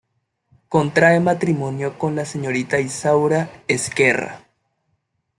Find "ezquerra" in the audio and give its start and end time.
3.67-4.43